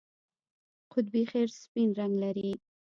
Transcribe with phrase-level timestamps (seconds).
[0.93, 2.51] قطبي خرس سپین رنګ لري